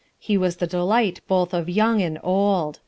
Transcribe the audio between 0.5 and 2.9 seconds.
the delight both of young and old."